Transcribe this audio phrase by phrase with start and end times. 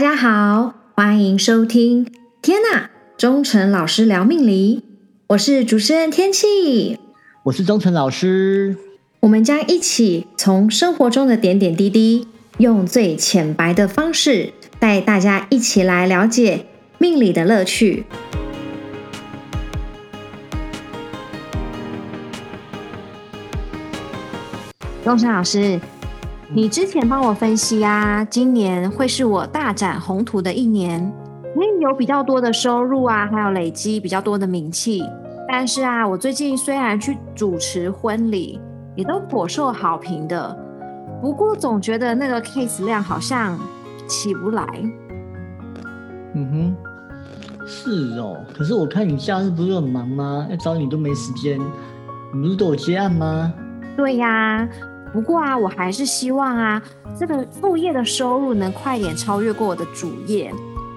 [0.00, 2.10] 家好，欢迎收听。
[2.40, 4.82] 天呐，忠诚老师聊命理，
[5.26, 6.98] 我是主持人天气，
[7.42, 8.78] 我是忠诚老师。
[9.20, 12.26] 我们将一起从生活中的点点滴滴，
[12.56, 16.64] 用最浅白的方式，带大家一起来了解
[16.96, 18.06] 命理的乐趣。
[25.04, 25.78] 忠诚老师。
[26.52, 31.00] 你之前帮我分析啊，今年会是我大展宏图的一年，
[31.54, 35.00] 可以有比较多的收入啊，还有累积比较多的名气。
[35.48, 38.60] 但是啊，我最近虽然去主持婚礼，
[38.96, 40.58] 也都颇受好评的，
[41.22, 43.56] 不过总觉得那个 case 量好像
[44.08, 44.66] 起不来。
[46.34, 48.36] 嗯哼，是哦。
[48.52, 50.48] 可是我看你假日不是很忙吗？
[50.50, 51.60] 要找你都没时间。
[52.34, 53.52] 你不是都有接案吗？
[53.96, 54.68] 对呀。
[55.12, 56.82] 不过啊，我还是希望啊，
[57.18, 60.52] 这个副业的收入能快点超越过我的主业。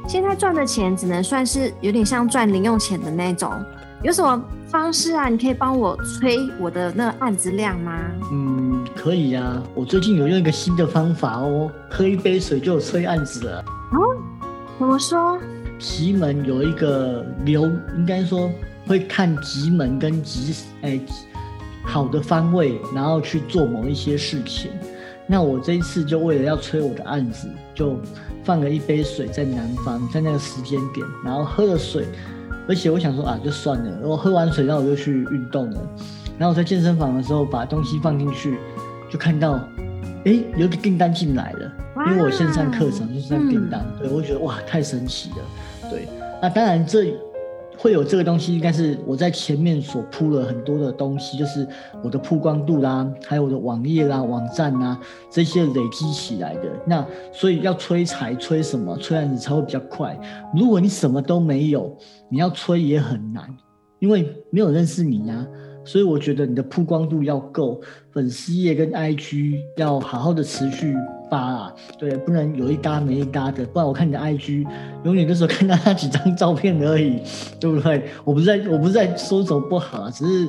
[0.07, 3.51] 现在赚的钱只能算是有点像赚零用钱的那种。
[4.03, 5.29] 有什么方式啊？
[5.29, 7.97] 你可以帮我催我的那个案子量吗？
[8.31, 9.63] 嗯，可以呀。
[9.73, 13.63] 我最近有用一个新的方法哦，喝一杯水就有催案子了。
[13.93, 13.97] 哦，
[14.77, 15.39] 怎么说？
[15.79, 17.63] 奇门有一个流，
[17.95, 18.49] 应该说
[18.85, 20.99] 会看吉门跟吉哎。
[21.83, 24.71] 好的方位，然后去做某一些事情。
[25.25, 27.97] 那我这一次就为了要催我的案子，就
[28.43, 32.05] 放了一杯水在南方，在那个时间点，然后喝了水，
[32.67, 34.07] 而且我想说啊，就算了。
[34.07, 35.77] 我喝完水，然后我就去运动了。
[36.37, 38.57] 然后我在健身房的时候，把东西放进去，
[39.09, 39.53] 就看到，
[40.25, 41.71] 哎，有个订单进来了。
[42.07, 45.89] 因为我线上课程就是上订单，对我觉得哇，太神奇了。
[45.89, 46.07] 对，
[46.41, 47.13] 那当然这。
[47.83, 51.67] 会有这个东西，应该是我在前面所铺了很多的东西，就是
[52.01, 54.97] 我的曝光度啦，还有我的网页啦、网站啊
[55.29, 56.61] 这些累积起来的。
[56.87, 60.17] 那所以要催财、催什么、催案子才会比较快。
[60.55, 61.93] 如果你什么都没有，
[62.29, 63.53] 你要催也很难，
[63.99, 65.45] 因为没有认识你呀。
[65.83, 67.81] 所以我觉得你的曝光度要够，
[68.13, 70.95] 粉丝页跟 IG 要好好的持续
[71.29, 74.65] 发啊，对，不能有一搭没一搭的，不然我看你的 IG
[75.03, 77.21] 永远都是看到那几张照片而已，
[77.59, 78.09] 对不对？
[78.23, 80.47] 我不是在我不是在说走不好，只是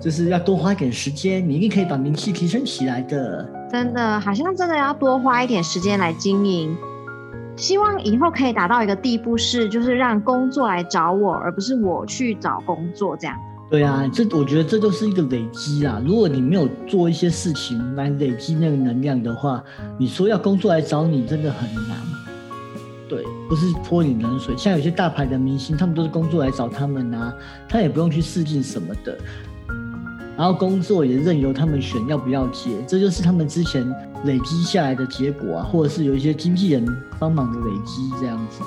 [0.00, 3.48] 就是要多花一点时间，你一定可以把名气提升起来的。
[3.70, 6.76] 真的，好像真的要多花一点时间来经营，
[7.56, 13.36] 希望以后可以达到一个地步，是就是让工作来找我，而不是我去找工作这样。
[13.70, 16.00] 对啊，这我觉得这就是一个累积啊。
[16.06, 19.64] 如果你没有做一些事情来累积那个能量的话，
[19.98, 21.96] 你说要工作来找你真的很难。
[23.08, 24.56] 对，不是泼你冷水。
[24.56, 27.34] 像有些大牌的明星，他们都是工作来找他们啊，
[27.68, 29.18] 他也不用去试镜什么的，
[30.36, 33.84] 然后工作也任由他们选要不要接，这就是他们之前
[34.24, 36.86] 累积下来的结果啊，或者是有一些经纪人
[37.18, 38.62] 帮忙的累积这样子。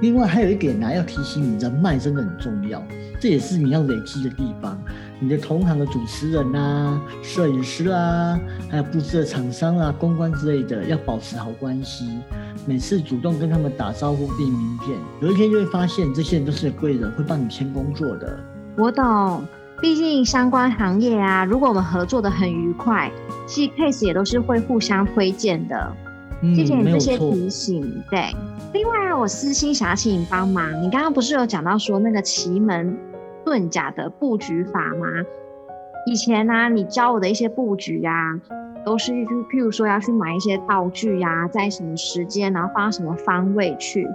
[0.00, 2.82] 另外还有一点呢，要提醒你，人脉真的很重要，
[3.20, 4.78] 这也是你要累积的地方。
[5.18, 8.38] 你的同行的主持人啊、摄影师啊，
[8.70, 12.18] 还有布置的厂商啊、公关之类的，要保持好关系。
[12.66, 18.38] 每次主动跟他们打招呼并名片，有一天就会发现这些人都是贵人，会帮你签工作的。
[18.76, 19.42] 我懂，
[19.80, 23.10] 毕竟相关行业啊，如果我们合作的很愉快，
[23.46, 25.92] 其实 case 也都是会互相推荐的。
[26.54, 28.20] 谢谢你这些提醒，对。
[28.72, 30.82] 另外啊，我私心想要请你帮忙。
[30.82, 32.96] 你刚刚不是有讲到说那个奇门
[33.44, 35.06] 遁甲的布局法吗？
[36.06, 38.40] 以前呢，你教我的一些布局啊，
[38.84, 44.06] 都是去，譬如说要去买一些道具呀，在什么时间，然后放到什么方位去。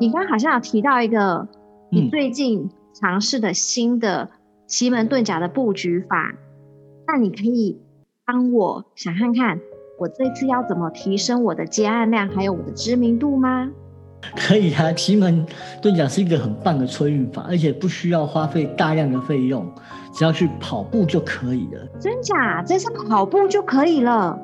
[0.00, 1.46] 你刚刚好像有提到一个
[1.90, 4.30] 你最近尝试的新的
[4.66, 6.34] 奇门遁甲的布局法，
[7.06, 7.80] 那你可以
[8.24, 9.60] 帮我想看看。
[9.98, 13.70] 我这次要怎么提升我的接案量，还有我的知名度吗？
[14.36, 15.44] 可以啊，奇门
[15.82, 19.70] 遁甲是一个很棒的催运法，而且不需要花费大量的费用，
[20.14, 21.86] 只要去跑步就可以了。
[22.00, 22.62] 真假？
[22.62, 24.38] 这是跑步就可以了？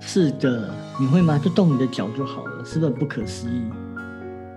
[0.00, 1.38] 是的，你会吗？
[1.42, 3.62] 就动你的脚就好了，是不是不可思议？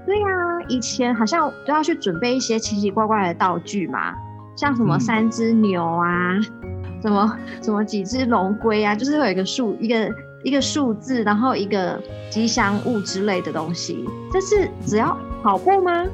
[0.06, 0.28] 对呀，
[0.70, 4.14] 以前好像都要去准备一些奇奇怪怪的道具嘛，
[4.56, 6.40] 像什么三只牛啊。
[7.00, 10.10] 什么什么几只龙龟啊，就是会有一个树一个
[10.44, 14.06] 一个数字，然后一个吉祥物之类的东西。
[14.32, 16.06] 这是只要跑步吗？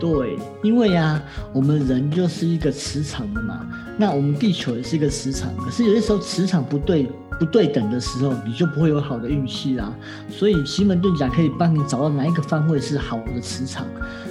[0.00, 1.22] 对，因为呀，
[1.52, 3.64] 我们人就是一个磁场的嘛。
[3.96, 7.08] 那我们地球也是一个磁场，可是有些时候磁场不对
[7.38, 9.94] 不对等的时候，你就不会有好的运气啦。
[10.28, 13.86] 所以奇门遁甲可以帮你找到哪一个方位是好的磁场，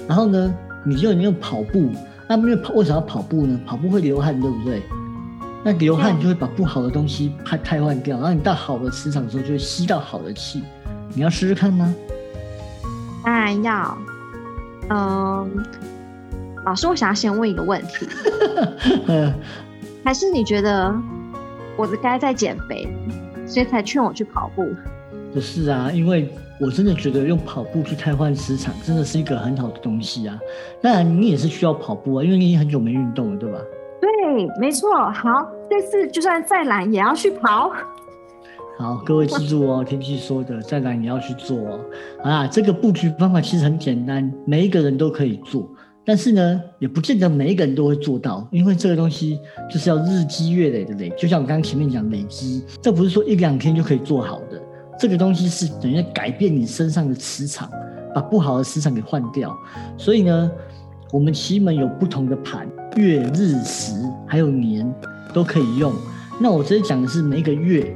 [0.06, 0.54] 然后呢，
[0.84, 1.88] 你就你用跑步。
[2.28, 3.58] 那因为跑为什么要跑步呢？
[3.66, 4.82] 跑步会流汗，对不对？
[5.64, 10.62] 那流汗就会把不好的东西汰汰换掉，然后你到好的磁场的时候就会吸到好的气。
[11.14, 11.94] 你要试试看吗？
[13.24, 13.98] 当然要。
[14.90, 15.64] 嗯，
[16.66, 18.06] 老师，我想要先问一个问题，
[20.04, 20.92] 还是你觉得
[21.76, 22.88] 我该在减肥，
[23.46, 24.66] 所以才劝我去跑步？
[25.32, 26.28] 不是啊，因为
[26.60, 30.36] 我真的觉得用跑步去替换磁场，真的是一个很好的东西啊。
[30.82, 33.58] 当然，你也是需要跑步啊，因为你很久没运动了，对吧？
[34.02, 34.90] 对，没错。
[35.12, 37.70] 好，这次就算再懒也要去跑。
[38.76, 41.80] 好，各位记住哦，天气说的，再懒也要去做哦。
[42.24, 45.70] 啊，这个布局方法其实很简单，每一个人都可以做，
[46.04, 49.38] 但是呢，也不见得每一个人都会做到，因为这个东西
[49.70, 51.08] 就是要日积月累的累。
[51.10, 54.60] 就像我刚刚前面讲累积，这不是说一两天就可以做好的。
[54.98, 57.70] 这个东西是等于改变你身上的磁场，
[58.12, 59.56] 把不好的磁场给换掉。
[59.96, 60.50] 所以呢，
[61.12, 62.66] 我们奇门有不同的盘，
[62.96, 63.92] 月、日、时
[64.26, 64.90] 还有年
[65.34, 65.92] 都可以用。
[66.40, 67.94] 那我这里讲的是每一个月，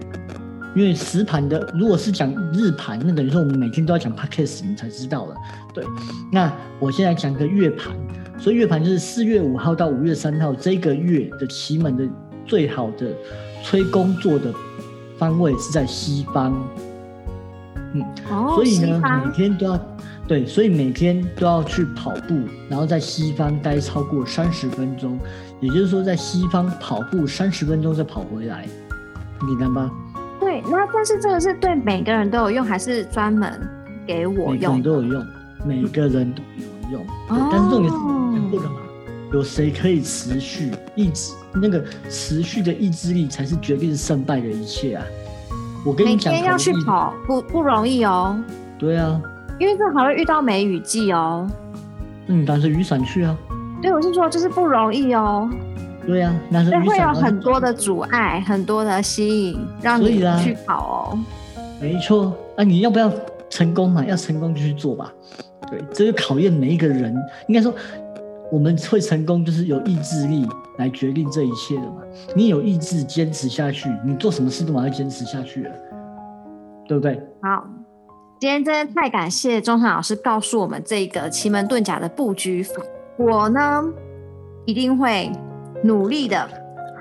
[0.75, 5.35] 因为时盘的，如果是讲日盘，那等于说我们每天都要讲 podcast，你才知道了。
[5.73, 5.83] 对，
[6.31, 7.97] 那我现在讲个月盘，
[8.39, 12.07] 所以月盘就是四月五号到五月三号这个月的奇门的
[12.45, 13.11] 最好的
[13.65, 14.53] 催工作的
[15.17, 16.55] 方位是在西方。
[17.95, 18.05] 嗯，
[18.55, 19.81] 所以呢，每天都要
[20.27, 25.19] 对，所以每天都要去跑步，然后在西方待超过三十分钟，
[25.61, 28.67] 也就是说在西方跑步三十分钟再跑回来，
[29.47, 29.91] 简单吧？
[30.41, 33.53] 对，那但是这个是对每个人都有用，还是专门
[34.07, 34.55] 给我用？
[34.55, 35.27] 每个人都有用，
[35.65, 37.07] 每个人都有用。
[37.29, 38.77] 哦，但是重点是讲过的嘛，
[39.33, 41.33] 有谁可以持续意志？
[41.55, 45.05] 那个持续的意志力才是决定胜败的一切啊！
[45.87, 48.39] 我跟你讲，每天要去跑不不容易哦。
[48.79, 49.19] 对啊，
[49.59, 51.49] 因为正好会遇到梅雨季哦。
[52.27, 53.37] 嗯，拿着雨伞去啊。
[53.81, 55.49] 对，我是说就是不容易哦。
[56.07, 56.85] 对啊，拿着雨伞。
[56.87, 61.19] 会有很多的阻碍，很多的吸引，让你去跑哦。
[61.81, 63.11] 没错，那你要不要
[63.49, 64.05] 成功嘛？
[64.05, 65.13] 要成功就去做吧。
[65.71, 67.15] 对，这就考验每一个人。
[67.49, 67.73] 应该说，
[68.51, 70.47] 我们会成功，就是有意志力。
[70.79, 72.03] 来决定这一切的嘛？
[72.35, 75.71] 你有意志坚持下去，你做什么事都马上坚持下去了，
[76.87, 77.19] 对不对？
[77.41, 77.67] 好，
[78.39, 82.75] 今天真的太感谢钟山老师告诉我们这个奇门遁甲的布局法。
[83.17, 83.83] 我呢
[84.67, 85.33] 一定会
[85.83, 86.47] 努力的，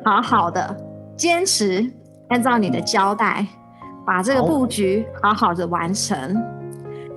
[0.05, 0.75] 好好的
[1.17, 1.85] 坚持，
[2.29, 3.45] 按照你的交代，
[4.07, 6.17] 把这个布局好好的完成。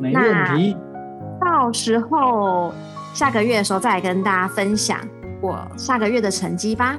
[0.00, 0.76] 没问题。
[1.40, 2.74] 到时候
[3.14, 4.98] 下个月的时候再来跟大家分享。
[5.40, 6.98] 我下个月的成绩吧。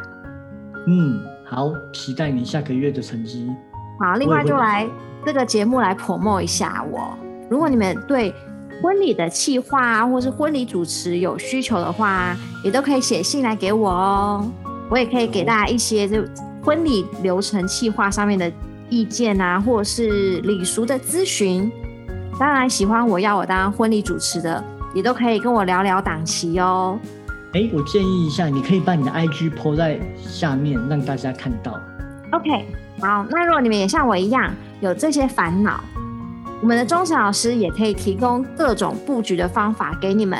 [0.88, 3.52] 嗯，好，期待你下个月的成绩。
[4.00, 4.88] 好，另外就来
[5.26, 7.18] 这个节目来 promo 一下我。
[7.50, 8.34] 如果你们对
[8.82, 14.50] 婚礼的企划啊，或是婚礼主持有需求的话，也都可以写信来给我哦。
[14.90, 16.24] 我也可以给大家一些就
[16.64, 18.50] 婚礼流程企划上面的
[18.90, 21.70] 意见啊，或者是礼俗的咨询。
[22.40, 24.64] 当然，喜欢我要我当婚礼主持的，
[24.94, 26.98] 也都可以跟我聊聊档期哦。
[27.52, 31.78] 哎，我建议一下，你可以把你的 IG 泼在下面，让大家看到。
[32.32, 32.66] OK，
[33.02, 35.84] 好，那如果你们也像我一样有这些烦恼，
[36.62, 40.40] 我们的钟诚老师也可以提供各种布局的方法给你们，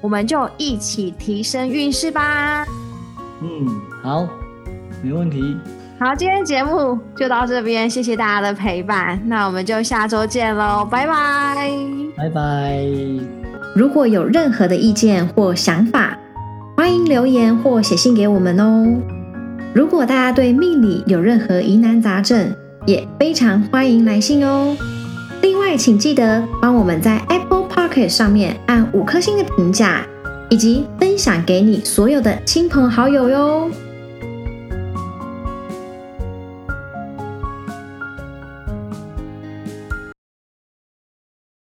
[0.00, 2.66] 我们就一起提升运势吧。
[3.40, 4.28] 嗯，好，
[5.02, 5.56] 没问题。
[5.98, 11.70] 好，今天节目就到这边，谢谢大家的陪伴，那我们就下周见喽，拜拜，
[12.16, 12.86] 拜拜。
[13.74, 16.18] 如果有任何的意见或想法，
[16.76, 19.17] 欢迎留言或写信给我们哦。
[19.74, 22.52] 如果大家对命理有任何疑难杂症，
[22.86, 24.76] 也非常欢迎来信哦。
[25.42, 30.06] 另外，请记得帮我们在 Apple p o c k e t 上面按五颗星的评价，
[30.48, 33.70] 以及分享给你所有的亲朋好友哟。